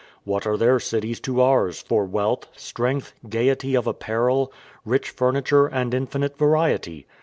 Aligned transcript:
What 0.23 0.47
are 0.47 0.57
their 0.57 0.79
cities 0.79 1.19
to 1.19 1.41
ours, 1.43 1.79
for 1.79 2.05
wealth, 2.05 2.47
strength, 2.57 3.13
gaiety 3.29 3.75
of 3.75 3.85
apparel, 3.85 4.51
rich 4.83 5.11
furniture, 5.11 5.67
and 5.67 5.93
infinite 5.93 6.39
variety? 6.39 7.05